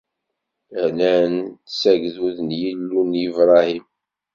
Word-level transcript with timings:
Rnan 0.87 1.33
s 1.79 1.81
agdud 1.91 2.37
n 2.47 2.49
Yillu 2.59 3.01
n 3.09 3.19
Yebrahim. 3.21 3.85